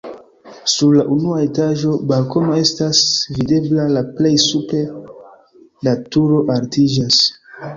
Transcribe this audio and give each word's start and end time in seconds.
Sur 0.75 0.93
la 0.99 1.03
unua 1.15 1.41
etaĝo 1.47 1.91
balkono 2.13 2.57
estas 2.61 3.01
videbla, 3.35 3.85
la 3.99 4.03
plej 4.17 4.33
supre 4.47 4.81
la 5.89 5.95
turo 6.17 6.41
altiĝas. 6.57 7.25